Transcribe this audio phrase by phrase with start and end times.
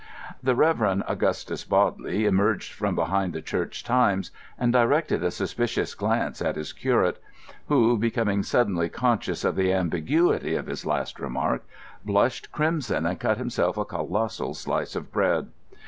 [0.41, 6.41] The Reverend Augustus Bodley emerged from behind the Church Times and directed a suspicious glance
[6.41, 7.21] at his curate;
[7.67, 11.67] who, becoming suddenly conscious of the ambiguity of his last remark,
[12.03, 15.49] blushed crimson and cut himself a colossal slice of bread.